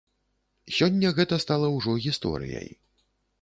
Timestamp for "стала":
1.45-1.67